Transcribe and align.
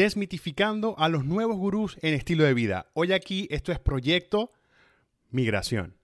desmitificando 0.00 0.98
a 0.98 1.10
los 1.10 1.26
nuevos 1.26 1.58
gurús 1.58 1.98
en 2.00 2.14
estilo 2.14 2.44
de 2.44 2.54
vida. 2.54 2.86
Hoy 2.94 3.12
aquí 3.12 3.46
esto 3.50 3.70
es 3.70 3.78
Proyecto 3.78 4.50
Migración. 5.28 5.94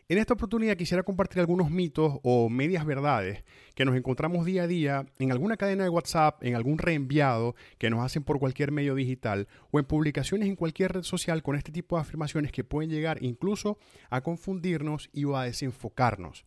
En 0.06 0.19
esta 0.19 0.34
oportunidad 0.34 0.77
quisiera 0.77 1.02
compartir 1.02 1.41
algunos 1.41 1.70
mitos 1.70 2.19
o 2.22 2.50
medias 2.50 2.84
verdades 2.84 3.42
que 3.74 3.86
nos 3.86 3.97
encontramos 3.97 4.44
día 4.44 4.64
a 4.64 4.66
día 4.66 5.06
en 5.19 5.33
alguna 5.33 5.56
cadena 5.56 5.84
de 5.84 5.88
WhatsApp, 5.88 6.44
en 6.44 6.55
algún 6.55 6.77
reenviado 6.77 7.55
que 7.78 7.88
nos 7.88 8.05
hacen 8.05 8.22
por 8.22 8.38
cualquier 8.38 8.70
medio 8.70 8.94
digital 8.94 9.48
o 9.70 9.78
en 9.78 9.86
publicaciones 9.86 10.47
en 10.47 10.56
cualquier 10.56 10.92
red 10.92 11.05
social 11.05 11.42
con 11.42 11.56
este 11.56 11.72
tipo 11.72 11.97
de 11.97 12.02
afirmaciones 12.02 12.52
que 12.52 12.64
pueden 12.64 12.91
llegar 12.91 13.16
incluso 13.22 13.78
a 14.10 14.20
confundirnos 14.20 15.08
y 15.14 15.25
a 15.32 15.41
desenfocarnos. 15.41 16.44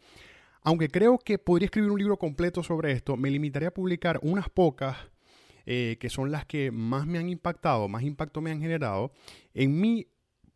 Aunque 0.61 0.89
creo 0.89 1.17
que 1.17 1.39
podría 1.39 1.65
escribir 1.65 1.89
un 1.89 1.97
libro 1.97 2.17
completo 2.17 2.61
sobre 2.61 2.91
esto, 2.91 3.17
me 3.17 3.31
limitaré 3.31 3.65
a 3.65 3.73
publicar 3.73 4.19
unas 4.21 4.49
pocas 4.49 4.97
eh, 5.65 5.97
que 5.99 6.11
son 6.11 6.31
las 6.31 6.45
que 6.45 6.69
más 6.69 7.07
me 7.07 7.17
han 7.17 7.27
impactado, 7.27 7.87
más 7.87 8.03
impacto 8.03 8.39
me 8.39 8.51
han 8.51 8.61
generado 8.61 9.13
en 9.55 9.81
mí 9.81 10.05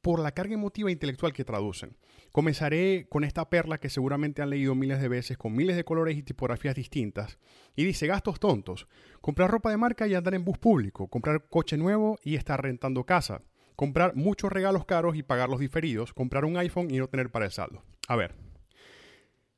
por 0.01 0.19
la 0.19 0.33
carga 0.33 0.53
emotiva 0.53 0.89
e 0.89 0.93
intelectual 0.93 1.33
que 1.33 1.43
traducen. 1.43 1.95
Comenzaré 2.31 3.07
con 3.09 3.25
esta 3.25 3.49
perla 3.49 3.77
que 3.77 3.89
seguramente 3.89 4.41
han 4.41 4.49
leído 4.49 4.73
miles 4.73 5.01
de 5.01 5.09
veces, 5.09 5.37
con 5.37 5.53
miles 5.53 5.75
de 5.75 5.83
colores 5.83 6.17
y 6.17 6.23
tipografías 6.23 6.75
distintas. 6.75 7.37
Y 7.75 7.83
dice, 7.83 8.07
gastos 8.07 8.39
tontos. 8.39 8.87
Comprar 9.19 9.51
ropa 9.51 9.69
de 9.69 9.77
marca 9.77 10.07
y 10.07 10.15
andar 10.15 10.33
en 10.33 10.45
bus 10.45 10.57
público. 10.57 11.07
Comprar 11.07 11.47
coche 11.49 11.75
nuevo 11.75 12.17
y 12.23 12.35
estar 12.35 12.61
rentando 12.61 13.05
casa. 13.05 13.41
Comprar 13.75 14.15
muchos 14.15 14.51
regalos 14.51 14.85
caros 14.85 15.17
y 15.17 15.23
pagarlos 15.23 15.59
diferidos. 15.59 16.13
Comprar 16.13 16.45
un 16.45 16.55
iPhone 16.55 16.89
y 16.89 16.99
no 16.99 17.09
tener 17.09 17.31
para 17.31 17.45
el 17.45 17.51
saldo. 17.51 17.83
A 18.07 18.15
ver. 18.15 18.35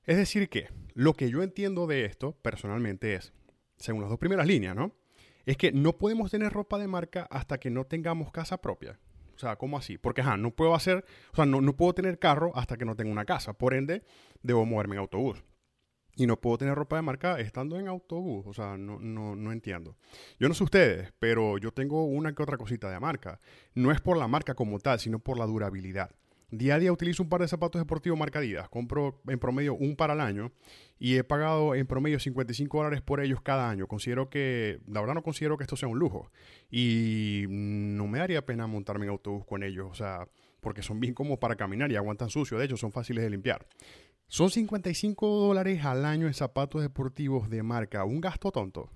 Es 0.05 0.17
decir 0.17 0.49
que 0.49 0.69
lo 0.95 1.13
que 1.13 1.29
yo 1.29 1.43
entiendo 1.43 1.85
de 1.85 2.05
esto 2.05 2.35
personalmente 2.41 3.13
es, 3.13 3.33
según 3.77 4.01
las 4.01 4.09
dos 4.09 4.19
primeras 4.19 4.47
líneas, 4.47 4.75
¿no? 4.75 4.95
Es 5.45 5.57
que 5.57 5.71
no 5.71 5.97
podemos 5.97 6.31
tener 6.31 6.51
ropa 6.51 6.79
de 6.79 6.87
marca 6.87 7.27
hasta 7.29 7.59
que 7.59 7.69
no 7.69 7.85
tengamos 7.85 8.31
casa 8.31 8.61
propia. 8.61 8.99
O 9.35 9.39
sea, 9.39 9.55
¿cómo 9.55 9.77
así? 9.77 9.97
Porque, 9.97 10.21
ajá, 10.21 10.37
no 10.37 10.51
puedo 10.51 10.75
hacer, 10.75 11.05
o 11.31 11.35
sea, 11.35 11.45
no, 11.45 11.61
no 11.61 11.75
puedo 11.75 11.93
tener 11.93 12.19
carro 12.19 12.51
hasta 12.55 12.77
que 12.77 12.85
no 12.85 12.95
tenga 12.95 13.11
una 13.11 13.25
casa. 13.25 13.53
Por 13.53 13.73
ende, 13.73 14.03
debo 14.41 14.65
moverme 14.65 14.95
en 14.95 15.01
autobús. 15.01 15.43
Y 16.15 16.27
no 16.27 16.39
puedo 16.39 16.59
tener 16.59 16.75
ropa 16.75 16.95
de 16.95 17.01
marca 17.01 17.39
estando 17.39 17.79
en 17.79 17.87
autobús. 17.87 18.45
O 18.45 18.53
sea, 18.53 18.77
no, 18.77 18.99
no, 18.99 19.35
no 19.35 19.51
entiendo. 19.51 19.97
Yo 20.39 20.47
no 20.47 20.53
sé 20.53 20.63
ustedes, 20.63 21.11
pero 21.17 21.57
yo 21.57 21.71
tengo 21.71 22.05
una 22.05 22.33
que 22.33 22.43
otra 22.43 22.57
cosita 22.57 22.89
de 22.89 22.99
marca. 22.99 23.39
No 23.73 23.91
es 23.91 23.99
por 23.99 24.17
la 24.17 24.27
marca 24.27 24.53
como 24.53 24.79
tal, 24.79 24.99
sino 24.99 25.19
por 25.19 25.39
la 25.39 25.45
durabilidad. 25.45 26.11
Día 26.55 26.75
a 26.75 26.79
día 26.79 26.91
utilizo 26.91 27.23
un 27.23 27.29
par 27.29 27.41
de 27.41 27.47
zapatos 27.47 27.81
deportivos 27.81 28.19
marca 28.19 28.37
Adidas. 28.37 28.69
Compro 28.69 29.19
en 29.27 29.39
promedio 29.39 29.73
un 29.73 29.95
par 29.95 30.11
al 30.11 30.21
año 30.21 30.51
y 30.99 31.15
he 31.15 31.23
pagado 31.23 31.73
en 31.73 31.87
promedio 31.87 32.19
55 32.19 32.77
dólares 32.77 33.01
por 33.01 33.21
ellos 33.21 33.41
cada 33.41 33.71
año. 33.71 33.87
Considero 33.87 34.29
que, 34.29 34.79
la 34.85 34.99
verdad 34.99 35.15
no 35.15 35.23
considero 35.23 35.57
que 35.57 35.63
esto 35.63 35.75
sea 35.75 35.89
un 35.89 35.97
lujo. 35.97 36.31
Y 36.69 37.45
no 37.49 38.05
me 38.05 38.19
daría 38.19 38.45
pena 38.45 38.67
montarme 38.67 39.05
en 39.05 39.09
autobús 39.09 39.45
con 39.47 39.63
ellos, 39.63 39.87
o 39.89 39.95
sea, 39.95 40.27
porque 40.59 40.83
son 40.83 40.99
bien 40.99 41.15
como 41.15 41.39
para 41.39 41.55
caminar 41.55 41.91
y 41.91 41.95
aguantan 41.95 42.29
sucio. 42.29 42.59
De 42.59 42.65
hecho, 42.65 42.77
son 42.77 42.91
fáciles 42.91 43.23
de 43.23 43.31
limpiar. 43.31 43.65
Son 44.27 44.51
55 44.51 45.27
dólares 45.27 45.83
al 45.83 46.05
año 46.05 46.27
en 46.27 46.35
zapatos 46.35 46.83
deportivos 46.83 47.49
de 47.49 47.63
marca. 47.63 48.03
Un 48.05 48.21
gasto 48.21 48.51
tonto. 48.51 48.91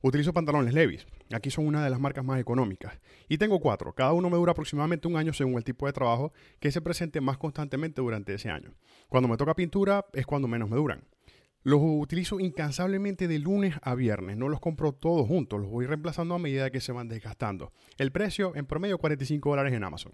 Utilizo 0.00 0.32
pantalones 0.32 0.74
Levis. 0.74 1.08
Aquí 1.32 1.50
son 1.50 1.66
una 1.66 1.82
de 1.82 1.90
las 1.90 2.00
marcas 2.00 2.24
más 2.24 2.40
económicas. 2.40 2.98
Y 3.28 3.38
tengo 3.38 3.60
cuatro. 3.60 3.92
Cada 3.94 4.12
uno 4.12 4.30
me 4.30 4.36
dura 4.36 4.52
aproximadamente 4.52 5.08
un 5.08 5.16
año 5.16 5.32
según 5.32 5.54
el 5.54 5.64
tipo 5.64 5.86
de 5.86 5.92
trabajo 5.92 6.32
que 6.60 6.70
se 6.70 6.80
presente 6.80 7.20
más 7.20 7.38
constantemente 7.38 8.00
durante 8.00 8.34
ese 8.34 8.50
año. 8.50 8.74
Cuando 9.08 9.28
me 9.28 9.36
toca 9.36 9.54
pintura 9.54 10.06
es 10.12 10.26
cuando 10.26 10.48
menos 10.48 10.70
me 10.70 10.76
duran. 10.76 11.04
Los 11.62 11.80
utilizo 11.82 12.38
incansablemente 12.38 13.26
de 13.26 13.40
lunes 13.40 13.74
a 13.82 13.96
viernes. 13.96 14.36
No 14.36 14.48
los 14.48 14.60
compro 14.60 14.92
todos 14.92 15.26
juntos. 15.26 15.60
Los 15.60 15.68
voy 15.68 15.86
reemplazando 15.86 16.36
a 16.36 16.38
medida 16.38 16.70
que 16.70 16.80
se 16.80 16.92
van 16.92 17.08
desgastando. 17.08 17.72
El 17.98 18.12
precio 18.12 18.54
en 18.54 18.66
promedio 18.66 18.98
45 18.98 19.50
dólares 19.50 19.72
en 19.72 19.82
Amazon. 19.82 20.12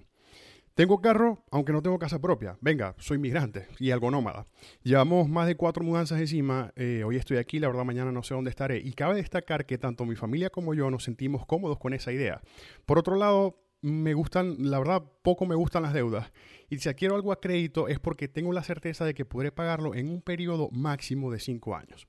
Tengo 0.75 1.03
carro, 1.03 1.44
aunque 1.50 1.72
no 1.72 1.83
tengo 1.83 1.99
casa 1.99 2.19
propia. 2.19 2.56
Venga, 2.62 2.94
soy 2.99 3.19
migrante 3.19 3.69
y 3.78 3.91
algo 3.91 4.10
nómada. 4.10 4.47
Llevamos 4.83 5.28
más 5.28 5.47
de 5.47 5.55
cuatro 5.55 5.84
mudanzas 5.84 6.19
encima. 6.19 6.72
Eh, 6.77 7.03
hoy 7.05 7.16
estoy 7.16 7.37
aquí, 7.37 7.59
la 7.59 7.69
verdad 7.69 7.84
mañana 7.84 8.10
no 8.10 8.22
sé 8.22 8.33
dónde 8.33 8.49
estaré. 8.49 8.78
Y 8.78 8.94
cabe 8.94 9.16
destacar 9.16 9.66
que 9.66 9.77
tanto 9.77 10.06
mi 10.06 10.16
familia 10.16 10.49
como 10.49 10.72
yo 10.72 10.91
nos 10.91 11.05
sentimos 11.05 11.44
cómodos 11.44 11.78
con 11.78 11.93
esa 11.93 12.10
idea. 12.10 12.41
Por 12.87 12.99
otro 12.99 13.16
lado, 13.16 13.62
me 13.83 14.15
gustan, 14.15 14.56
la 14.60 14.78
verdad, 14.78 15.03
poco 15.22 15.44
me 15.44 15.55
gustan 15.55 15.83
las 15.83 15.93
deudas. 15.93 16.33
Y 16.71 16.78
si 16.78 16.89
adquiero 16.89 17.16
algo 17.16 17.33
a 17.33 17.41
crédito 17.41 17.89
es 17.89 17.99
porque 18.00 18.28
tengo 18.28 18.53
la 18.53 18.62
certeza 18.62 19.04
de 19.04 19.12
que 19.12 19.27
podré 19.27 19.53
pagarlo 19.53 19.94
en 19.94 20.09
un 20.09 20.22
periodo 20.22 20.71
máximo 20.71 21.31
de 21.31 21.39
cinco 21.39 21.77
años. 21.77 22.09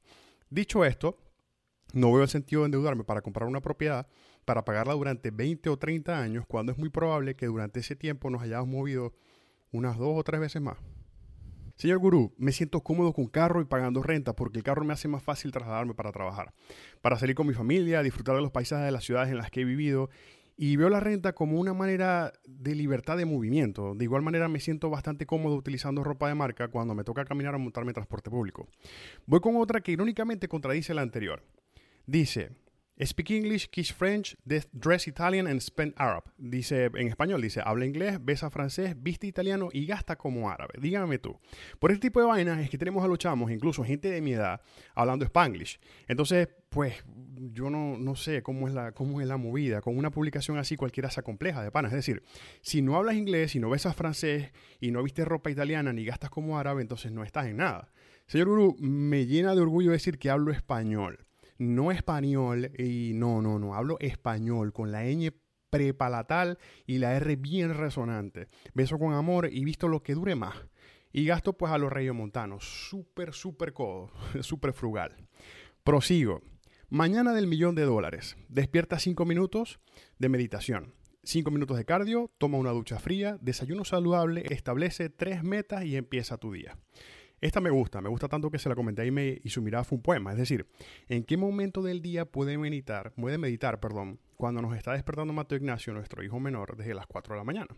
Dicho 0.50 0.86
esto, 0.86 1.18
no 1.94 2.14
veo 2.14 2.24
el 2.24 2.30
sentido 2.30 2.62
de 2.62 2.68
endeudarme 2.68 3.04
para 3.04 3.22
comprar 3.22 3.50
una 3.50 3.62
propiedad 3.62 4.08
para 4.44 4.66
pagarla 4.66 4.94
durante 4.94 5.32
20 5.32 5.70
o 5.70 5.78
30 5.78 6.20
años, 6.20 6.46
cuando 6.48 6.72
es 6.72 6.78
muy 6.78 6.90
probable 6.90 7.36
que 7.36 7.48
durante 7.48 7.80
ese 7.80 7.96
tiempo 7.96 8.30
nos 8.30 8.42
hayamos 8.42 8.68
movido 8.68 9.14
unas 9.72 9.98
dos 9.98 10.14
o 10.16 10.24
tres 10.24 10.40
veces 10.40 10.62
más. 10.62 10.78
Señor 11.76 11.98
Gurú, 11.98 12.34
me 12.38 12.52
siento 12.52 12.82
cómodo 12.82 13.14
con 13.14 13.26
carro 13.26 13.60
y 13.60 13.66
pagando 13.66 14.04
renta 14.04 14.36
porque 14.36 14.60
el 14.60 14.64
carro 14.64 14.86
me 14.86 14.94
hace 14.94 15.08
más 15.08 15.24
fácil 15.24 15.52
trasladarme 15.52 15.96
para 15.96 16.12
trabajar, 16.12 16.54
para 17.02 17.18
salir 17.18 17.36
con 17.36 17.48
mi 17.48 17.54
familia, 17.54 18.04
disfrutar 18.04 18.36
de 18.36 18.42
los 18.42 18.52
paisajes 18.52 18.86
de 18.86 18.92
las 18.92 19.04
ciudades 19.04 19.32
en 19.32 19.38
las 19.38 19.50
que 19.50 19.62
he 19.62 19.66
vivido 19.66 20.10
y 20.56 20.76
veo 20.76 20.90
la 20.90 21.00
renta 21.00 21.34
como 21.34 21.60
una 21.60 21.74
manera 21.74 22.32
de 22.46 22.76
libertad 22.76 23.18
de 23.18 23.26
movimiento. 23.26 23.96
De 23.96 24.04
igual 24.04 24.22
manera 24.22 24.48
me 24.48 24.60
siento 24.60 24.90
bastante 24.90 25.26
cómodo 25.26 25.56
utilizando 25.56 26.04
ropa 26.04 26.28
de 26.28 26.36
marca 26.36 26.68
cuando 26.68 26.94
me 26.94 27.04
toca 27.04 27.26
caminar 27.26 27.56
o 27.56 27.60
montarme 27.60 27.92
transporte 27.92 28.30
público. 28.30 28.68
Voy 29.26 29.40
con 29.40 29.56
otra 29.56 29.82
que 29.82 29.92
irónicamente 29.92 30.48
contradice 30.48 30.94
la 30.94 31.02
anterior. 31.02 31.44
Dice, 32.06 32.52
Speak 33.06 33.32
English, 33.32 33.70
kiss 33.70 33.92
French, 33.92 34.36
dress 34.72 35.08
Italian 35.08 35.48
and 35.48 35.60
spend 35.60 35.94
Arab. 35.98 36.24
Dice 36.38 36.86
en 36.86 37.08
español, 37.08 37.42
dice, 37.42 37.62
habla 37.64 37.86
inglés, 37.86 38.24
besa 38.24 38.50
francés, 38.50 38.96
viste 39.02 39.28
italiano 39.28 39.70
y 39.72 39.86
gasta 39.86 40.16
como 40.16 40.50
árabe. 40.50 40.74
Dígame 40.80 41.20
tú. 41.20 41.40
Por 41.80 41.92
este 41.92 42.08
tipo 42.08 42.20
de 42.20 42.28
vainas 42.28 42.60
es 42.60 42.70
que 42.70 42.78
tenemos 42.78 43.04
a 43.04 43.08
los 43.08 43.18
chamos, 43.18 43.52
incluso 43.52 43.84
gente 43.84 44.10
de 44.10 44.22
mi 44.22 44.34
edad, 44.34 44.62
hablando 44.96 45.26
Spanglish. 45.26 45.80
Entonces, 46.08 46.50
pues 46.70 47.04
yo 47.52 47.70
no, 47.70 47.98
no 47.98 48.16
sé 48.16 48.42
cómo 48.42 48.68
es, 48.68 48.74
la, 48.74 48.92
cómo 48.92 49.22
es 49.22 49.28
la 49.28 49.38
movida. 49.38 49.82
Con 49.82 49.98
una 49.98 50.12
publicación 50.12 50.58
así 50.58 50.76
cualquiera 50.76 51.10
se 51.10 51.24
compleja 51.24 51.64
de 51.64 51.72
pana. 51.72 51.90
Es 51.90 51.94
decir, 51.94 52.24
si 52.62 52.82
no 52.82 52.96
hablas 52.96 53.16
inglés, 53.16 53.52
si 53.52 53.60
no 53.60 53.70
besas 53.70 53.96
francés 53.96 54.52
y 54.80 54.92
no 54.92 55.04
viste 55.04 55.26
ropa 55.26 55.52
italiana 55.52 55.94
ni 55.94 56.06
gastas 56.06 56.30
como 56.30 56.58
árabe, 56.58 56.82
entonces 56.82 57.12
no 57.12 57.24
estás 57.24 57.48
en 57.48 57.58
nada. 57.58 57.92
Señor 58.28 58.48
Guru, 58.48 58.76
me 58.80 59.26
llena 59.26 59.54
de 59.56 59.62
orgullo 59.62 59.92
decir 59.92 60.18
que 60.18 60.30
hablo 60.30 60.52
español. 60.52 61.26
No 61.64 61.92
español 61.92 62.72
y 62.78 63.14
no, 63.14 63.42
no, 63.42 63.58
no, 63.58 63.74
hablo 63.74 63.98
español 64.00 64.74
con 64.74 64.92
la 64.92 65.04
ñ 65.06 65.32
prepalatal 65.70 66.60
y 66.86 67.00
la 67.00 67.16
R 67.16 67.36
bien 67.38 67.74
resonante. 67.74 68.48
Beso 68.74 69.00
con 69.00 69.14
amor 69.14 69.50
y 69.52 69.64
visto 69.64 69.88
lo 69.88 70.04
que 70.04 70.14
dure 70.14 70.36
más. 70.36 70.56
Y 71.12 71.26
gasto 71.26 71.54
pues 71.54 71.72
a 71.72 71.78
los 71.78 71.92
reyes 71.92 72.14
montanos. 72.14 72.64
Súper, 72.90 73.34
súper 73.34 73.74
codo, 73.74 74.12
súper 74.42 74.74
frugal. 74.74 75.16
Prosigo. 75.84 76.42
Mañana 76.90 77.34
del 77.34 77.48
millón 77.48 77.76
de 77.76 77.86
dólares. 77.86 78.36
Despierta 78.50 79.00
cinco 79.00 79.26
minutos 79.26 79.80
de 80.20 80.30
meditación. 80.30 80.94
Cinco 81.24 81.52
minutos 81.52 81.78
de 81.78 81.86
cardio, 81.86 82.30
toma 82.38 82.58
una 82.58 82.72
ducha 82.72 83.00
fría, 83.00 83.38
desayuno 83.40 83.86
saludable, 83.86 84.44
establece 84.50 85.10
tres 85.10 85.42
metas 85.42 85.86
y 85.86 85.96
empieza 85.96 86.38
tu 86.38 86.52
día. 86.52 86.78
Esta 87.44 87.60
me 87.60 87.72
gusta, 87.72 88.00
me 88.00 88.08
gusta 88.08 88.30
tanto 88.30 88.50
que 88.50 88.58
se 88.58 88.70
la 88.70 88.76
comenté 88.76 89.06
y, 89.06 89.12
me, 89.12 89.38
y 89.44 89.50
su 89.50 89.62
mirada 89.62 89.84
fue 89.84 89.98
un 89.98 90.02
poema. 90.02 90.32
Es 90.32 90.38
decir, 90.38 90.66
¿en 91.10 91.26
qué 91.26 91.36
momento 91.36 91.82
del 91.82 92.02
día 92.02 92.24
puede 92.24 92.58
meditar, 92.58 93.12
puede 93.16 93.38
meditar, 93.38 93.82
perdón, 93.82 94.22
cuando 94.38 94.62
nos 94.62 94.78
está 94.78 94.94
despertando 94.94 95.34
Mateo 95.34 95.58
Ignacio, 95.58 95.92
nuestro 95.94 96.24
hijo 96.24 96.40
menor, 96.40 96.78
desde 96.78 96.94
las 96.94 97.06
4 97.06 97.34
de 97.34 97.38
la 97.40 97.44
mañana? 97.44 97.76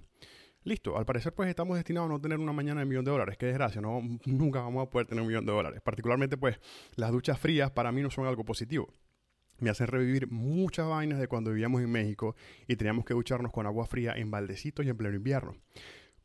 Listo, 0.63 0.99
al 0.99 1.05
parecer 1.07 1.33
pues 1.33 1.49
estamos 1.49 1.77
destinados 1.77 2.11
a 2.11 2.13
no 2.13 2.21
tener 2.21 2.37
una 2.37 2.53
mañana 2.53 2.81
de 2.81 2.85
millón 2.85 3.05
de 3.05 3.09
dólares. 3.09 3.37
Qué 3.39 3.47
desgracia, 3.47 3.81
no, 3.81 4.03
nunca 4.27 4.61
vamos 4.61 4.85
a 4.85 4.89
poder 4.91 5.07
tener 5.07 5.23
un 5.23 5.29
millón 5.29 5.47
de 5.47 5.53
dólares. 5.53 5.81
Particularmente 5.81 6.37
pues 6.37 6.59
las 6.95 7.11
duchas 7.11 7.39
frías 7.39 7.71
para 7.71 7.91
mí 7.91 8.03
no 8.03 8.11
son 8.11 8.27
algo 8.27 8.45
positivo. 8.45 8.93
Me 9.57 9.71
hacen 9.71 9.87
revivir 9.87 10.29
muchas 10.29 10.87
vainas 10.87 11.17
de 11.17 11.27
cuando 11.27 11.49
vivíamos 11.49 11.81
en 11.81 11.89
México 11.89 12.35
y 12.67 12.75
teníamos 12.75 13.03
que 13.03 13.15
ducharnos 13.15 13.51
con 13.51 13.65
agua 13.65 13.87
fría 13.87 14.13
en 14.15 14.29
baldecitos 14.29 14.85
y 14.85 14.89
en 14.89 14.97
pleno 14.97 15.15
invierno. 15.15 15.55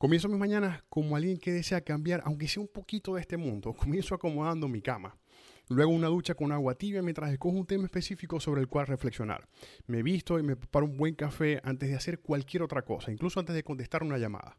Comienzo 0.00 0.30
mis 0.30 0.38
mañanas 0.38 0.82
como 0.88 1.14
alguien 1.14 1.36
que 1.36 1.52
desea 1.52 1.82
cambiar, 1.82 2.22
aunque 2.24 2.48
sea 2.48 2.62
un 2.62 2.70
poquito 2.72 3.16
de 3.16 3.20
este 3.20 3.36
mundo. 3.36 3.74
Comienzo 3.76 4.14
acomodando 4.14 4.66
mi 4.66 4.80
cama. 4.80 5.14
Luego 5.68 5.92
una 5.92 6.06
ducha 6.06 6.34
con 6.34 6.52
agua 6.52 6.74
tibia 6.74 7.02
mientras 7.02 7.30
escojo 7.30 7.54
un 7.54 7.66
tema 7.66 7.84
específico 7.84 8.40
sobre 8.40 8.62
el 8.62 8.66
cual 8.66 8.86
reflexionar. 8.86 9.46
Me 9.86 10.02
visto 10.02 10.38
y 10.38 10.42
me 10.42 10.56
preparo 10.56 10.86
un 10.86 10.96
buen 10.96 11.14
café 11.14 11.60
antes 11.64 11.90
de 11.90 11.96
hacer 11.96 12.20
cualquier 12.20 12.62
otra 12.62 12.80
cosa, 12.80 13.12
incluso 13.12 13.40
antes 13.40 13.54
de 13.54 13.62
contestar 13.62 14.02
una 14.02 14.16
llamada. 14.16 14.56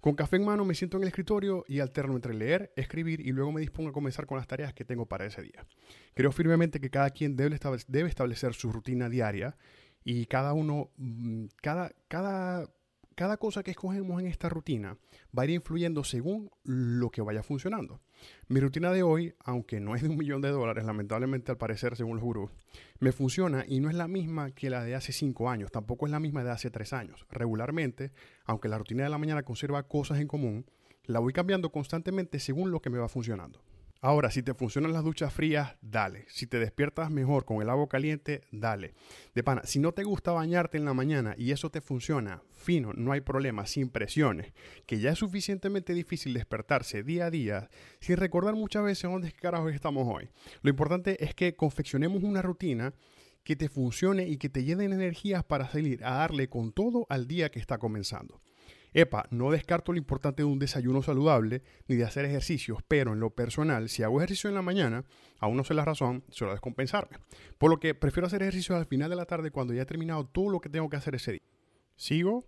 Con 0.00 0.14
café 0.14 0.36
en 0.36 0.44
mano 0.44 0.64
me 0.64 0.76
siento 0.76 0.98
en 0.98 1.02
el 1.02 1.08
escritorio 1.08 1.64
y 1.66 1.80
alterno 1.80 2.14
entre 2.14 2.32
leer, 2.32 2.72
escribir 2.76 3.18
y 3.26 3.32
luego 3.32 3.50
me 3.50 3.62
dispongo 3.62 3.90
a 3.90 3.92
comenzar 3.92 4.24
con 4.26 4.38
las 4.38 4.46
tareas 4.46 4.72
que 4.72 4.84
tengo 4.84 5.06
para 5.06 5.26
ese 5.26 5.42
día. 5.42 5.66
Creo 6.14 6.30
firmemente 6.30 6.78
que 6.78 6.90
cada 6.90 7.10
quien 7.10 7.34
debe 7.34 7.56
establecer 7.56 8.54
su 8.54 8.70
rutina 8.70 9.08
diaria 9.08 9.56
y 10.04 10.26
cada 10.26 10.52
uno, 10.52 10.92
mm, 10.96 11.46
cada, 11.60 11.90
cada 12.06 12.68
cada 13.16 13.38
cosa 13.38 13.62
que 13.62 13.70
escogemos 13.70 14.20
en 14.20 14.26
esta 14.26 14.50
rutina 14.50 14.98
va 15.36 15.42
a 15.42 15.46
ir 15.46 15.52
influyendo 15.52 16.04
según 16.04 16.50
lo 16.64 17.10
que 17.10 17.22
vaya 17.22 17.42
funcionando. 17.42 18.02
Mi 18.46 18.60
rutina 18.60 18.92
de 18.92 19.02
hoy, 19.02 19.34
aunque 19.40 19.80
no 19.80 19.94
es 19.94 20.02
de 20.02 20.10
un 20.10 20.18
millón 20.18 20.42
de 20.42 20.50
dólares, 20.50 20.84
lamentablemente 20.84 21.50
al 21.50 21.56
parecer 21.56 21.96
según 21.96 22.16
los 22.16 22.24
gurús, 22.24 22.50
me 23.00 23.12
funciona 23.12 23.64
y 23.66 23.80
no 23.80 23.88
es 23.88 23.96
la 23.96 24.06
misma 24.06 24.50
que 24.50 24.68
la 24.68 24.84
de 24.84 24.94
hace 24.94 25.12
cinco 25.12 25.48
años, 25.48 25.72
tampoco 25.72 26.04
es 26.04 26.12
la 26.12 26.20
misma 26.20 26.44
de 26.44 26.50
hace 26.50 26.70
tres 26.70 26.92
años. 26.92 27.26
Regularmente, 27.30 28.12
aunque 28.44 28.68
la 28.68 28.76
rutina 28.76 29.04
de 29.04 29.10
la 29.10 29.18
mañana 29.18 29.42
conserva 29.44 29.88
cosas 29.88 30.20
en 30.20 30.28
común, 30.28 30.66
la 31.04 31.18
voy 31.18 31.32
cambiando 31.32 31.72
constantemente 31.72 32.38
según 32.38 32.70
lo 32.70 32.80
que 32.80 32.90
me 32.90 32.98
va 32.98 33.08
funcionando. 33.08 33.62
Ahora, 34.00 34.30
si 34.30 34.42
te 34.42 34.54
funcionan 34.54 34.92
las 34.92 35.04
duchas 35.04 35.32
frías, 35.32 35.76
dale. 35.80 36.26
Si 36.28 36.46
te 36.46 36.58
despiertas 36.58 37.10
mejor 37.10 37.44
con 37.44 37.62
el 37.62 37.70
agua 37.70 37.88
caliente, 37.88 38.42
dale. 38.52 38.94
De 39.34 39.42
pana, 39.42 39.62
si 39.64 39.78
no 39.78 39.92
te 39.92 40.04
gusta 40.04 40.32
bañarte 40.32 40.76
en 40.76 40.84
la 40.84 40.94
mañana 40.94 41.34
y 41.38 41.50
eso 41.50 41.70
te 41.70 41.80
funciona, 41.80 42.42
fino, 42.52 42.92
no 42.92 43.12
hay 43.12 43.20
problema, 43.20 43.66
sin 43.66 43.88
presiones, 43.88 44.52
que 44.86 45.00
ya 45.00 45.10
es 45.10 45.18
suficientemente 45.18 45.94
difícil 45.94 46.34
despertarse 46.34 47.02
día 47.02 47.26
a 47.26 47.30
día 47.30 47.70
sin 48.00 48.16
recordar 48.16 48.54
muchas 48.54 48.84
veces 48.84 49.10
dónde 49.10 49.32
carajos 49.32 49.72
estamos 49.72 50.06
hoy. 50.06 50.28
Lo 50.62 50.70
importante 50.70 51.24
es 51.24 51.34
que 51.34 51.56
confeccionemos 51.56 52.22
una 52.22 52.42
rutina 52.42 52.94
que 53.44 53.56
te 53.56 53.68
funcione 53.68 54.26
y 54.26 54.38
que 54.38 54.48
te 54.48 54.64
llene 54.64 54.84
energías 54.84 55.44
para 55.44 55.70
salir 55.70 56.04
a 56.04 56.16
darle 56.16 56.48
con 56.48 56.72
todo 56.72 57.06
al 57.08 57.28
día 57.28 57.50
que 57.50 57.60
está 57.60 57.78
comenzando. 57.78 58.40
Epa, 58.96 59.26
no 59.30 59.50
descarto 59.50 59.92
lo 59.92 59.98
importante 59.98 60.40
de 60.40 60.46
un 60.46 60.58
desayuno 60.58 61.02
saludable 61.02 61.62
ni 61.86 61.96
de 61.96 62.04
hacer 62.04 62.24
ejercicios, 62.24 62.78
pero 62.88 63.12
en 63.12 63.20
lo 63.20 63.28
personal, 63.28 63.90
si 63.90 64.02
hago 64.02 64.20
ejercicio 64.20 64.48
en 64.48 64.54
la 64.54 64.62
mañana, 64.62 65.04
aún 65.38 65.58
no 65.58 65.64
sé 65.64 65.74
la 65.74 65.84
razón, 65.84 66.24
suelo 66.30 66.54
descompensarme. 66.54 67.18
Por 67.58 67.70
lo 67.70 67.78
que 67.78 67.94
prefiero 67.94 68.26
hacer 68.26 68.40
ejercicio 68.40 68.74
al 68.74 68.86
final 68.86 69.10
de 69.10 69.16
la 69.16 69.26
tarde 69.26 69.50
cuando 69.50 69.74
ya 69.74 69.82
he 69.82 69.84
terminado 69.84 70.24
todo 70.24 70.48
lo 70.48 70.62
que 70.62 70.70
tengo 70.70 70.88
que 70.88 70.96
hacer 70.96 71.14
ese 71.14 71.32
día. 71.32 71.42
Sigo. 71.94 72.46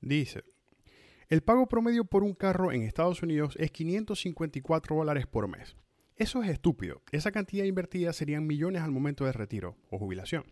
Dice, 0.00 0.44
el 1.28 1.42
pago 1.42 1.68
promedio 1.68 2.06
por 2.06 2.24
un 2.24 2.32
carro 2.32 2.72
en 2.72 2.80
Estados 2.80 3.22
Unidos 3.22 3.56
es 3.60 3.72
554 3.72 4.96
dólares 4.96 5.26
por 5.26 5.48
mes. 5.48 5.76
Eso 6.16 6.42
es 6.42 6.48
estúpido. 6.48 7.02
Esa 7.12 7.30
cantidad 7.30 7.66
invertida 7.66 8.14
serían 8.14 8.46
millones 8.46 8.80
al 8.80 8.90
momento 8.90 9.26
de 9.26 9.32
retiro 9.32 9.76
o 9.90 9.98
jubilación. 9.98 10.44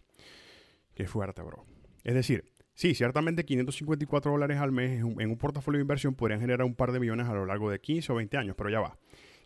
Qué 0.94 1.06
fuerte, 1.06 1.40
bro. 1.40 1.64
Es 2.04 2.14
decir, 2.14 2.44
sí, 2.74 2.94
ciertamente 2.94 3.44
554 3.44 4.30
dólares 4.30 4.58
al 4.58 4.72
mes 4.72 5.00
en 5.00 5.30
un 5.30 5.38
portafolio 5.38 5.78
de 5.78 5.82
inversión 5.82 6.14
podrían 6.14 6.40
generar 6.40 6.64
un 6.64 6.74
par 6.74 6.92
de 6.92 7.00
millones 7.00 7.26
a 7.26 7.34
lo 7.34 7.46
largo 7.46 7.70
de 7.70 7.80
15 7.80 8.12
o 8.12 8.16
20 8.16 8.36
años, 8.36 8.54
pero 8.56 8.70
ya 8.70 8.80
va. 8.80 8.98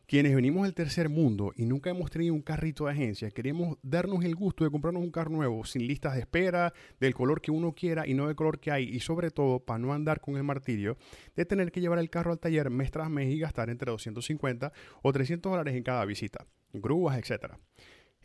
Quienes 0.09 0.35
venimos 0.35 0.63
del 0.63 0.73
tercer 0.73 1.11
mundo 1.11 1.53
y 1.55 1.67
nunca 1.67 1.91
hemos 1.91 2.11
tenido 2.11 2.33
un 2.33 2.41
carrito 2.41 2.87
de 2.87 2.93
agencia, 2.93 3.31
queremos 3.31 3.77
darnos 3.83 4.25
el 4.25 4.35
gusto 4.35 4.65
de 4.65 4.71
comprarnos 4.71 5.03
un 5.03 5.11
carro 5.11 5.31
nuevo 5.31 5.67
sin 5.67 5.87
listas 5.87 6.15
de 6.15 6.21
espera, 6.21 6.73
del 6.99 7.15
color 7.15 7.43
que 7.43 7.51
uno 7.51 7.75
quiera 7.75 8.07
y 8.07 8.15
no 8.15 8.27
del 8.27 8.35
color 8.35 8.59
que 8.59 8.71
hay, 8.71 8.85
y 8.85 9.01
sobre 9.01 9.31
todo 9.31 9.61
para 9.61 9.79
no 9.79 9.93
andar 9.93 10.23
con 10.23 10.39
el 10.39 10.45
martirio 10.45 10.97
de 11.37 11.45
tener 11.45 11.71
que 11.71 11.83
llevar 11.83 11.99
el 11.99 12.09
carro 12.09 12.33
al 12.33 12.39
taller 12.39 12.71
mes 12.71 12.91
tras 12.91 13.11
mes 13.11 13.29
y 13.29 13.39
gastar 13.39 13.69
entre 13.69 13.91
250 13.91 14.73
o 15.03 15.13
300 15.13 15.53
dólares 15.53 15.75
en 15.75 15.83
cada 15.83 16.07
visita, 16.07 16.47
grúas, 16.73 17.19
etcétera. 17.19 17.61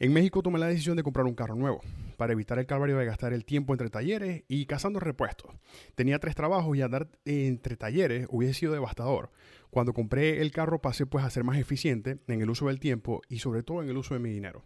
En 0.03 0.11
México 0.11 0.43
tomé 0.43 0.59
la 0.59 0.67
decisión 0.67 0.97
de 0.97 1.03
comprar 1.03 1.25
un 1.25 1.33
carro 1.33 1.55
nuevo, 1.55 1.79
para 2.17 2.33
evitar 2.33 2.59
el 2.59 2.65
calvario 2.65 2.97
de 2.97 3.05
gastar 3.05 3.31
el 3.31 3.45
tiempo 3.45 3.73
entre 3.73 3.89
talleres 3.89 4.43
y 4.49 4.65
cazando 4.65 4.99
repuestos. 4.99 5.49
Tenía 5.95 6.19
tres 6.19 6.35
trabajos 6.35 6.75
y 6.75 6.81
andar 6.81 7.07
entre 7.23 7.77
talleres 7.77 8.27
hubiese 8.29 8.53
sido 8.53 8.73
devastador. 8.73 9.31
Cuando 9.69 9.93
compré 9.93 10.41
el 10.41 10.51
carro 10.51 10.81
pasé 10.81 11.05
pues 11.05 11.23
a 11.23 11.29
ser 11.29 11.45
más 11.45 11.57
eficiente 11.57 12.17
en 12.27 12.41
el 12.41 12.49
uso 12.49 12.67
del 12.67 12.81
tiempo 12.81 13.21
y 13.29 13.39
sobre 13.39 13.63
todo 13.63 13.81
en 13.81 13.87
el 13.87 13.95
uso 13.95 14.13
de 14.13 14.19
mi 14.19 14.29
dinero. 14.29 14.65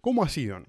¿Cómo 0.00 0.22
ha 0.22 0.28
sido? 0.28 0.62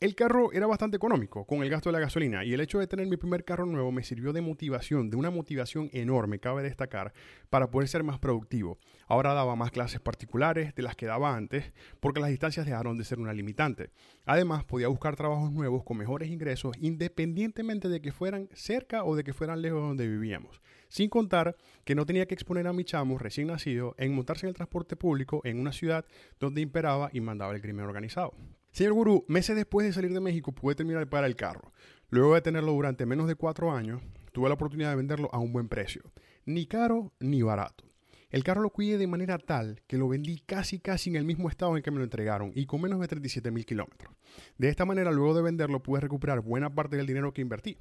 El 0.00 0.14
carro 0.14 0.50
era 0.54 0.66
bastante 0.66 0.96
económico 0.96 1.44
con 1.44 1.62
el 1.62 1.68
gasto 1.68 1.90
de 1.90 1.92
la 1.92 2.00
gasolina 2.00 2.42
y 2.42 2.54
el 2.54 2.62
hecho 2.62 2.78
de 2.78 2.86
tener 2.86 3.06
mi 3.06 3.18
primer 3.18 3.44
carro 3.44 3.66
nuevo 3.66 3.92
me 3.92 4.02
sirvió 4.02 4.32
de 4.32 4.40
motivación, 4.40 5.10
de 5.10 5.18
una 5.18 5.30
motivación 5.30 5.90
enorme, 5.92 6.38
cabe 6.38 6.62
destacar, 6.62 7.12
para 7.50 7.70
poder 7.70 7.86
ser 7.86 8.02
más 8.02 8.18
productivo. 8.18 8.78
Ahora 9.08 9.34
daba 9.34 9.56
más 9.56 9.72
clases 9.72 10.00
particulares 10.00 10.74
de 10.74 10.82
las 10.82 10.96
que 10.96 11.04
daba 11.04 11.36
antes 11.36 11.74
porque 12.00 12.18
las 12.18 12.30
distancias 12.30 12.64
dejaron 12.64 12.96
de 12.96 13.04
ser 13.04 13.18
una 13.18 13.34
limitante. 13.34 13.90
Además, 14.24 14.64
podía 14.64 14.88
buscar 14.88 15.16
trabajos 15.16 15.52
nuevos 15.52 15.84
con 15.84 15.98
mejores 15.98 16.30
ingresos 16.30 16.74
independientemente 16.80 17.90
de 17.90 18.00
que 18.00 18.10
fueran 18.10 18.48
cerca 18.54 19.04
o 19.04 19.14
de 19.16 19.22
que 19.22 19.34
fueran 19.34 19.60
lejos 19.60 19.82
de 19.82 19.86
donde 19.86 20.08
vivíamos. 20.08 20.62
Sin 20.88 21.10
contar 21.10 21.56
que 21.84 21.94
no 21.94 22.06
tenía 22.06 22.24
que 22.24 22.32
exponer 22.32 22.66
a 22.68 22.72
mi 22.72 22.84
chamo 22.84 23.18
recién 23.18 23.48
nacido 23.48 23.94
en 23.98 24.14
montarse 24.14 24.46
en 24.46 24.48
el 24.48 24.56
transporte 24.56 24.96
público 24.96 25.42
en 25.44 25.60
una 25.60 25.72
ciudad 25.72 26.06
donde 26.38 26.62
imperaba 26.62 27.10
y 27.12 27.20
mandaba 27.20 27.54
el 27.54 27.60
crimen 27.60 27.84
organizado. 27.84 28.32
Señor 28.72 28.92
Gurú, 28.92 29.24
meses 29.26 29.56
después 29.56 29.84
de 29.84 29.92
salir 29.92 30.12
de 30.12 30.20
México 30.20 30.52
pude 30.52 30.76
terminar 30.76 31.00
de 31.00 31.10
pagar 31.10 31.24
el 31.24 31.34
carro. 31.34 31.72
Luego 32.08 32.34
de 32.34 32.40
tenerlo 32.40 32.72
durante 32.72 33.04
menos 33.04 33.26
de 33.26 33.34
cuatro 33.34 33.72
años, 33.72 34.00
tuve 34.32 34.48
la 34.48 34.54
oportunidad 34.54 34.90
de 34.90 34.96
venderlo 34.96 35.28
a 35.32 35.38
un 35.38 35.52
buen 35.52 35.68
precio. 35.68 36.02
Ni 36.46 36.66
caro 36.66 37.12
ni 37.18 37.42
barato. 37.42 37.84
El 38.30 38.44
carro 38.44 38.62
lo 38.62 38.70
cuidé 38.70 38.96
de 38.96 39.08
manera 39.08 39.38
tal 39.38 39.82
que 39.88 39.98
lo 39.98 40.08
vendí 40.08 40.38
casi 40.46 40.78
casi 40.78 41.10
en 41.10 41.16
el 41.16 41.24
mismo 41.24 41.48
estado 41.48 41.76
en 41.76 41.82
que 41.82 41.90
me 41.90 41.98
lo 41.98 42.04
entregaron 42.04 42.52
y 42.54 42.66
con 42.66 42.80
menos 42.80 43.00
de 43.00 43.08
37 43.08 43.50
mil 43.50 43.66
kilómetros. 43.66 44.14
De 44.56 44.68
esta 44.68 44.84
manera, 44.84 45.10
luego 45.10 45.34
de 45.34 45.42
venderlo, 45.42 45.82
pude 45.82 46.00
recuperar 46.00 46.40
buena 46.40 46.72
parte 46.72 46.96
del 46.96 47.06
dinero 47.06 47.34
que 47.34 47.42
invertí. 47.42 47.76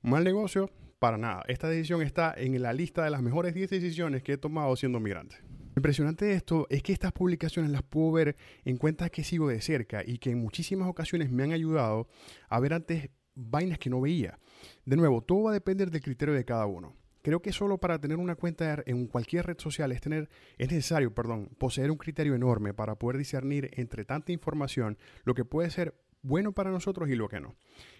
Mal 0.00 0.24
negocio, 0.24 0.70
para 0.98 1.18
nada. 1.18 1.42
Esta 1.46 1.68
decisión 1.68 2.00
está 2.00 2.32
en 2.34 2.60
la 2.62 2.72
lista 2.72 3.04
de 3.04 3.10
las 3.10 3.20
mejores 3.20 3.52
10 3.52 3.68
decisiones 3.68 4.22
que 4.22 4.32
he 4.32 4.38
tomado 4.38 4.74
siendo 4.76 4.98
migrante. 4.98 5.36
Impresionante 5.74 6.26
de 6.26 6.34
esto 6.34 6.66
es 6.68 6.82
que 6.82 6.92
estas 6.92 7.12
publicaciones 7.12 7.70
las 7.70 7.82
puedo 7.82 8.12
ver 8.12 8.36
en 8.64 8.76
cuentas 8.76 9.10
que 9.10 9.24
sigo 9.24 9.48
de 9.48 9.60
cerca 9.62 10.02
y 10.04 10.18
que 10.18 10.30
en 10.30 10.38
muchísimas 10.38 10.88
ocasiones 10.88 11.30
me 11.30 11.44
han 11.44 11.52
ayudado 11.52 12.08
a 12.48 12.60
ver 12.60 12.74
antes 12.74 13.08
vainas 13.34 13.78
que 13.78 13.88
no 13.88 14.00
veía. 14.00 14.38
De 14.84 14.96
nuevo, 14.96 15.22
todo 15.22 15.44
va 15.44 15.50
a 15.50 15.54
depender 15.54 15.90
del 15.90 16.02
criterio 16.02 16.34
de 16.34 16.44
cada 16.44 16.66
uno. 16.66 16.94
Creo 17.22 17.40
que 17.40 17.52
solo 17.52 17.78
para 17.78 18.00
tener 18.00 18.18
una 18.18 18.34
cuenta 18.34 18.82
en 18.84 19.06
cualquier 19.06 19.46
red 19.46 19.58
social 19.58 19.92
es, 19.92 20.00
tener, 20.00 20.28
es 20.58 20.70
necesario 20.70 21.14
perdón, 21.14 21.48
poseer 21.56 21.90
un 21.90 21.96
criterio 21.96 22.34
enorme 22.34 22.74
para 22.74 22.96
poder 22.96 23.16
discernir 23.16 23.70
entre 23.74 24.04
tanta 24.04 24.32
información 24.32 24.98
lo 25.24 25.34
que 25.34 25.44
puede 25.44 25.70
ser 25.70 25.94
bueno 26.22 26.52
para 26.52 26.70
nosotros 26.70 27.08
y 27.08 27.14
lo 27.14 27.28
que 27.28 27.40
no. 27.40 27.54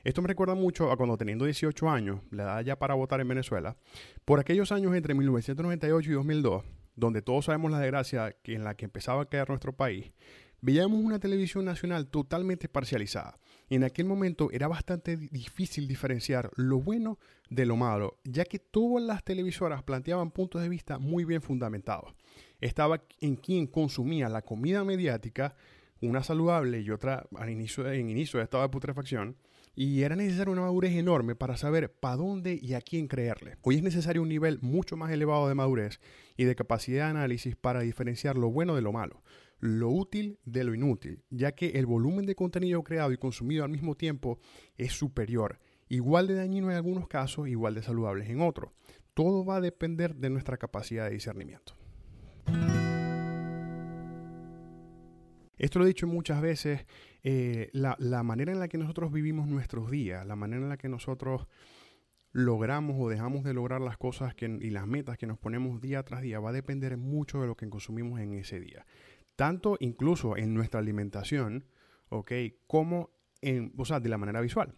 Esto 0.05 0.23
me 0.23 0.29
recuerda 0.29 0.55
mucho 0.55 0.91
a 0.91 0.97
cuando 0.97 1.17
teniendo 1.17 1.45
18 1.45 1.89
años, 1.89 2.21
la 2.31 2.43
edad 2.43 2.61
ya 2.63 2.79
para 2.79 2.95
votar 2.95 3.21
en 3.21 3.29
Venezuela, 3.29 3.77
por 4.25 4.41
aquellos 4.41 4.73
años 4.73 4.95
entre 4.95 5.15
1998 5.15 6.11
y 6.11 6.15
2002, 6.15 6.65
donde 6.97 7.23
todos 7.23 7.47
sabemos 7.47 7.71
la 7.71 7.81
desgracia 7.81 8.37
que 8.43 8.55
en 8.55 8.65
la 8.65 8.75
que 8.75 8.85
empezaba 8.85 9.23
a 9.23 9.29
caer 9.29 9.49
nuestro 9.49 9.73
país, 9.73 10.13
veíamos 10.63 11.01
una 11.05 11.19
televisión 11.19 11.65
nacional 11.65 12.07
totalmente 12.09 12.69
parcializada. 12.69 13.39
Y 13.69 13.75
en 13.75 13.85
aquel 13.85 14.07
momento 14.07 14.51
era 14.53 14.69
bastante 14.69 15.17
difícil 15.17 15.89
diferenciar 15.89 16.51
lo 16.57 16.79
bueno 16.81 17.19
de 17.51 17.67
lo 17.67 17.77
malo, 17.77 18.19
ya 18.25 18.45
que 18.45 18.59
todas 18.59 19.05
las 19.05 19.25
televisoras 19.25 19.83
planteaban 19.83 20.31
puntos 20.31 20.63
de 20.63 20.69
vista 20.69 20.99
muy 20.99 21.25
bien 21.25 21.43
fundamentados. 21.43 22.15
Estaba 22.61 23.03
en 23.21 23.37
quien 23.37 23.67
consumía 23.67 24.29
la 24.29 24.43
comida 24.43 24.85
mediática, 24.85 25.57
una 26.01 26.23
saludable 26.23 26.81
y 26.81 26.91
otra 26.91 27.27
en 27.41 27.51
inicio, 27.51 27.91
en 27.91 28.09
inicio 28.09 28.39
de 28.39 28.45
estado 28.45 28.63
de 28.63 28.69
putrefacción, 28.69 29.37
y 29.75 30.03
era 30.03 30.17
necesaria 30.17 30.53
una 30.53 30.63
madurez 30.63 30.93
enorme 30.93 31.35
para 31.35 31.57
saber 31.57 31.93
para 31.93 32.17
dónde 32.17 32.59
y 32.61 32.75
a 32.75 32.81
quién 32.81 33.09
creerle. 33.09 33.57
Hoy 33.63 33.77
es 33.77 33.83
necesario 33.83 34.23
un 34.23 34.29
nivel 34.29 34.59
mucho 34.61 34.97
más 34.97 35.11
elevado 35.11 35.49
de 35.49 35.55
madurez 35.55 36.01
y 36.37 36.45
de 36.45 36.55
capacidad 36.55 37.05
de 37.05 37.11
análisis 37.11 37.57
para 37.57 37.81
diferenciar 37.81 38.37
lo 38.37 38.51
bueno 38.51 38.75
de 38.75 38.83
lo 38.83 38.93
malo, 38.93 39.23
lo 39.59 39.91
útil 39.91 40.39
de 40.45 40.65
lo 40.65 40.75
inútil, 40.75 41.23
ya 41.31 41.53
que 41.53 41.71
el 41.71 41.87
volumen 41.87 42.27
de 42.27 42.35
contenido 42.35 42.83
creado 42.83 43.13
y 43.13 43.19
consumido 43.19 43.65
al 43.65 43.71
mismo 43.71 43.95
tiempo 43.95 44.39
es 44.77 44.93
superior, 44.93 45.59
igual 45.89 46.27
de 46.27 46.35
dañino 46.35 46.71
en 46.71 46.77
algunos 46.77 47.09
casos, 47.09 47.49
igual 47.49 47.75
de 47.75 47.83
saludables 47.83 48.29
en 48.29 48.41
otros. 48.41 48.73
Todo 49.15 49.45
va 49.45 49.57
a 49.57 49.61
depender 49.61 50.15
de 50.17 50.31
nuestra 50.31 50.57
capacidad 50.57 51.05
de 51.05 51.13
discernimiento. 51.13 51.75
Esto 55.63 55.79
lo 55.79 55.85
he 55.85 55.89
dicho 55.89 56.09
muchas 56.09 56.43
veces, 56.43 56.85
eh, 57.23 57.71
la, 57.73 57.97
manera 58.25 58.51
en 58.51 58.59
la 58.59 58.67
que 58.67 58.79
nosotros 58.79 59.13
vivimos 59.13 59.47
nuestros 59.47 59.93
días, 59.93 60.27
la 60.27 60.35
manera 60.35 60.61
en 60.61 60.69
la 60.69 60.77
que 60.77 60.89
nosotros 60.89 61.47
logramos 62.33 62.97
o 62.99 63.09
dejamos 63.09 63.45
de 63.45 63.55
lograr 63.55 63.81
las 63.81 63.97
cosas 63.97 64.35
y 64.41 64.71
las 64.71 64.89
metas 64.89 65.19
que 65.19 65.29
nos 65.29 65.39
ponemos 65.39 65.81
día 65.81 66.03
tras 66.03 66.21
día 66.21 66.41
va 66.41 66.51
a 66.51 66.53
depender 66.53 66.97
mucho 66.97 67.41
de 67.41 67.47
lo 67.47 67.57
que 67.57 67.71
consumimos 67.71 68.19
en 68.19 68.33
ese 68.33 68.59
día. 68.59 68.85
Tanto 69.37 69.77
incluso 69.79 70.37
en 70.37 70.53
nuestra 70.53 70.81
alimentación, 70.81 71.65
¿ok? 72.09 72.33
Como 72.67 73.11
en, 73.41 73.73
o 73.79 73.85
sea, 73.85 74.01
de 74.01 74.09
la 74.09 74.19
manera 74.19 74.41
visual. 74.41 74.75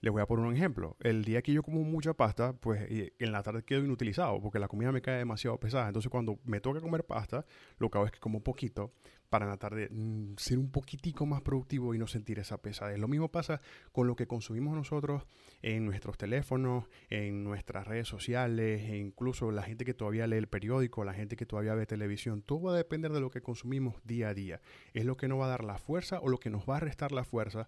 Les 0.00 0.12
voy 0.12 0.20
a 0.20 0.26
poner 0.26 0.44
un 0.44 0.54
ejemplo. 0.54 0.96
El 1.00 1.24
día 1.24 1.42
que 1.42 1.52
yo 1.52 1.62
como 1.62 1.82
mucha 1.84 2.12
pasta, 2.12 2.54
pues 2.54 2.86
en 2.90 3.32
la 3.32 3.42
tarde 3.44 3.62
quedo 3.62 3.84
inutilizado 3.84 4.38
porque 4.42 4.58
la 4.58 4.66
comida 4.66 4.90
me 4.90 5.00
cae 5.00 5.18
demasiado 5.18 5.58
pesada. 5.60 5.86
Entonces 5.86 6.10
cuando 6.10 6.40
me 6.44 6.60
toca 6.60 6.80
comer 6.80 7.06
pasta, 7.06 7.46
lo 7.78 7.88
que 7.88 7.98
hago 7.98 8.06
es 8.06 8.12
que 8.12 8.18
como 8.18 8.42
poquito 8.42 8.92
para 9.34 9.46
en 9.46 9.50
la 9.50 9.56
tarde 9.56 9.88
mm, 9.90 10.34
ser 10.36 10.60
un 10.60 10.70
poquitico 10.70 11.26
más 11.26 11.42
productivo 11.42 11.92
y 11.92 11.98
no 11.98 12.06
sentir 12.06 12.38
esa 12.38 12.58
pesadez. 12.58 13.00
Lo 13.00 13.08
mismo 13.08 13.32
pasa 13.32 13.60
con 13.90 14.06
lo 14.06 14.14
que 14.14 14.28
consumimos 14.28 14.76
nosotros 14.76 15.24
en 15.60 15.84
nuestros 15.86 16.16
teléfonos, 16.16 16.84
en 17.10 17.42
nuestras 17.42 17.84
redes 17.84 18.06
sociales, 18.06 18.88
e 18.88 18.96
incluso 18.96 19.50
la 19.50 19.64
gente 19.64 19.84
que 19.84 19.92
todavía 19.92 20.28
lee 20.28 20.36
el 20.36 20.46
periódico, 20.46 21.02
la 21.02 21.14
gente 21.14 21.34
que 21.34 21.46
todavía 21.46 21.74
ve 21.74 21.84
televisión. 21.84 22.42
Todo 22.42 22.62
va 22.62 22.74
a 22.74 22.76
depender 22.76 23.12
de 23.12 23.18
lo 23.18 23.32
que 23.32 23.40
consumimos 23.40 23.96
día 24.04 24.28
a 24.28 24.34
día. 24.34 24.60
Es 24.92 25.04
lo 25.04 25.16
que 25.16 25.26
nos 25.26 25.40
va 25.40 25.46
a 25.46 25.48
dar 25.48 25.64
la 25.64 25.78
fuerza 25.78 26.20
o 26.20 26.28
lo 26.28 26.38
que 26.38 26.50
nos 26.50 26.62
va 26.62 26.76
a 26.76 26.80
restar 26.80 27.10
la 27.10 27.24
fuerza 27.24 27.66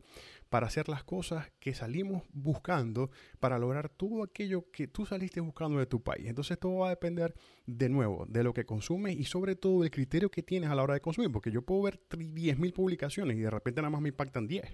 para 0.48 0.68
hacer 0.68 0.88
las 0.88 1.02
cosas 1.02 1.50
que 1.58 1.74
salimos 1.74 2.22
buscando 2.32 3.10
para 3.40 3.58
lograr 3.58 3.88
todo 3.88 4.22
aquello 4.22 4.70
que 4.70 4.86
tú 4.86 5.04
saliste 5.04 5.40
buscando 5.40 5.80
de 5.80 5.86
tu 5.86 6.00
país. 6.00 6.28
Entonces 6.28 6.60
todo 6.60 6.76
va 6.76 6.86
a 6.86 6.90
depender 6.90 7.34
de 7.66 7.88
nuevo 7.88 8.24
de 8.28 8.44
lo 8.44 8.54
que 8.54 8.64
consumes 8.64 9.16
y 9.16 9.24
sobre 9.24 9.56
todo 9.56 9.80
del 9.82 9.90
criterio 9.90 10.30
que 10.30 10.44
tienes 10.44 10.70
a 10.70 10.76
la 10.76 10.84
hora 10.84 10.94
de 10.94 11.00
consumir, 11.00 11.32
porque 11.32 11.55
yo 11.56 11.62
puedo 11.62 11.82
ver 11.82 12.00
10.000 12.10 12.72
publicaciones 12.74 13.36
y 13.36 13.40
de 13.40 13.50
repente 13.50 13.80
nada 13.80 13.90
más 13.90 14.02
me 14.02 14.10
impactan 14.10 14.46
10, 14.46 14.64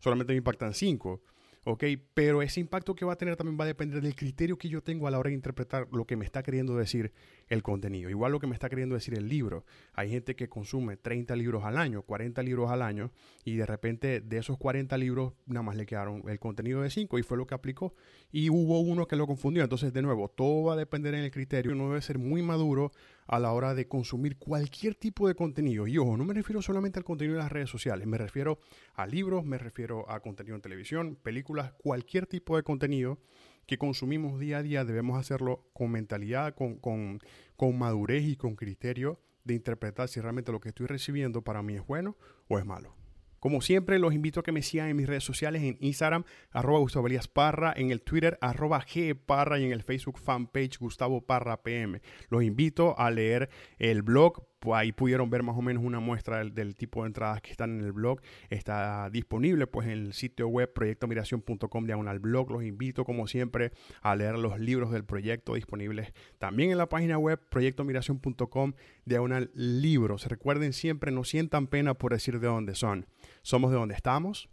solamente 0.00 0.32
me 0.32 0.38
impactan 0.38 0.74
5. 0.74 1.22
¿ok? 1.64 1.84
Pero 2.12 2.42
ese 2.42 2.60
impacto 2.60 2.94
que 2.94 3.04
va 3.04 3.14
a 3.14 3.16
tener 3.16 3.36
también 3.36 3.58
va 3.58 3.64
a 3.64 3.66
depender 3.66 4.00
del 4.00 4.14
criterio 4.14 4.58
que 4.58 4.68
yo 4.68 4.82
tengo 4.82 5.08
a 5.08 5.10
la 5.10 5.18
hora 5.18 5.28
de 5.28 5.34
interpretar 5.34 5.88
lo 5.92 6.06
que 6.06 6.16
me 6.16 6.24
está 6.24 6.42
queriendo 6.42 6.76
decir 6.76 7.12
el 7.48 7.62
contenido. 7.62 8.10
Igual 8.10 8.32
lo 8.32 8.40
que 8.40 8.46
me 8.46 8.54
está 8.54 8.68
queriendo 8.68 8.94
decir 8.94 9.14
el 9.16 9.28
libro. 9.28 9.64
Hay 9.94 10.10
gente 10.10 10.36
que 10.36 10.48
consume 10.48 10.96
30 10.96 11.34
libros 11.36 11.64
al 11.64 11.76
año, 11.76 12.02
40 12.02 12.42
libros 12.42 12.70
al 12.70 12.82
año, 12.82 13.10
y 13.44 13.56
de 13.56 13.66
repente 13.66 14.20
de 14.20 14.38
esos 14.38 14.58
40 14.58 14.96
libros 14.98 15.32
nada 15.46 15.62
más 15.62 15.76
le 15.76 15.86
quedaron 15.86 16.22
el 16.28 16.38
contenido 16.38 16.82
de 16.82 16.90
5 16.90 17.18
y 17.18 17.22
fue 17.22 17.36
lo 17.36 17.46
que 17.46 17.54
aplicó. 17.54 17.94
Y 18.30 18.50
hubo 18.50 18.80
uno 18.80 19.06
que 19.06 19.16
lo 19.16 19.26
confundió. 19.26 19.62
Entonces, 19.62 19.92
de 19.92 20.02
nuevo, 20.02 20.28
todo 20.28 20.64
va 20.64 20.74
a 20.74 20.76
depender 20.76 21.14
en 21.14 21.24
el 21.24 21.30
criterio. 21.30 21.72
Uno 21.72 21.88
debe 21.88 22.02
ser 22.02 22.18
muy 22.18 22.42
maduro 22.42 22.92
a 23.26 23.38
la 23.38 23.52
hora 23.52 23.74
de 23.74 23.88
consumir 23.88 24.36
cualquier 24.38 24.94
tipo 24.94 25.28
de 25.28 25.34
contenido. 25.34 25.86
Y 25.86 25.98
ojo, 25.98 26.16
no 26.16 26.24
me 26.24 26.34
refiero 26.34 26.62
solamente 26.62 26.98
al 26.98 27.04
contenido 27.04 27.36
de 27.36 27.42
las 27.42 27.52
redes 27.52 27.70
sociales, 27.70 28.06
me 28.06 28.18
refiero 28.18 28.58
a 28.94 29.06
libros, 29.06 29.44
me 29.44 29.58
refiero 29.58 30.10
a 30.10 30.20
contenido 30.20 30.56
en 30.56 30.62
televisión, 30.62 31.16
películas, 31.22 31.72
cualquier 31.72 32.26
tipo 32.26 32.56
de 32.56 32.62
contenido 32.62 33.18
que 33.66 33.78
consumimos 33.78 34.38
día 34.38 34.58
a 34.58 34.62
día 34.62 34.84
debemos 34.84 35.18
hacerlo 35.18 35.70
con 35.72 35.90
mentalidad, 35.90 36.54
con, 36.54 36.76
con, 36.76 37.20
con 37.56 37.78
madurez 37.78 38.24
y 38.24 38.36
con 38.36 38.56
criterio 38.56 39.20
de 39.44 39.54
interpretar 39.54 40.08
si 40.08 40.20
realmente 40.20 40.52
lo 40.52 40.60
que 40.60 40.70
estoy 40.70 40.86
recibiendo 40.86 41.42
para 41.42 41.62
mí 41.62 41.74
es 41.74 41.86
bueno 41.86 42.16
o 42.48 42.58
es 42.58 42.66
malo. 42.66 43.03
Como 43.44 43.60
siempre, 43.60 43.98
los 43.98 44.14
invito 44.14 44.40
a 44.40 44.42
que 44.42 44.52
me 44.52 44.62
sigan 44.62 44.88
en 44.88 44.96
mis 44.96 45.06
redes 45.06 45.22
sociales 45.22 45.62
en 45.62 45.76
Instagram, 45.80 46.24
arroba 46.50 46.78
Gustavo 46.78 47.08
Elías 47.08 47.28
Parra, 47.28 47.74
en 47.76 47.90
el 47.90 48.00
Twitter, 48.00 48.38
arroba 48.40 48.80
G 48.80 49.14
Parra 49.14 49.58
y 49.58 49.64
en 49.66 49.72
el 49.72 49.82
Facebook 49.82 50.18
fanpage 50.18 50.78
Gustavo 50.78 51.26
Parra 51.26 51.62
PM. 51.62 52.00
Los 52.30 52.42
invito 52.42 52.98
a 52.98 53.10
leer 53.10 53.50
el 53.76 54.00
blog 54.00 54.46
ahí 54.72 54.92
pudieron 54.92 55.30
ver 55.30 55.42
más 55.42 55.56
o 55.56 55.62
menos 55.62 55.82
una 55.84 56.00
muestra 56.00 56.44
del, 56.44 56.74
tipo 56.74 57.02
de 57.02 57.08
entradas 57.08 57.42
que 57.42 57.50
están 57.50 57.78
en 57.78 57.84
el 57.84 57.92
blog. 57.92 58.20
Está 58.50 59.10
disponible 59.10 59.66
pues 59.66 59.86
en 59.86 59.92
el 59.92 60.12
sitio 60.12 60.48
web 60.48 60.72
proyectomigración.com 60.72 61.86
diagonal 61.86 62.18
blog. 62.20 62.50
Los 62.50 62.64
invito 62.64 63.04
como 63.04 63.26
siempre 63.26 63.72
a 64.02 64.14
leer 64.16 64.38
los 64.38 64.58
libros 64.58 64.92
del 64.92 65.04
proyecto 65.04 65.54
disponibles 65.54 66.12
también 66.38 66.70
en 66.70 66.78
la 66.78 66.88
página 66.88 67.18
web 67.18 67.40
proyectomigración.com 67.50 68.74
diagonal 69.04 69.50
libros. 69.54 70.26
Recuerden 70.26 70.72
siempre, 70.72 71.10
no 71.10 71.24
sientan 71.24 71.66
pena 71.66 71.94
por 71.94 72.12
decir 72.12 72.40
de 72.40 72.46
dónde 72.46 72.74
son. 72.74 73.06
Somos 73.42 73.70
de 73.70 73.76
donde 73.76 73.94
estamos 73.94 74.48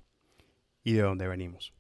y 0.84 0.94
de 0.94 1.01
dónde 1.01 1.27
venimos. 1.27 1.74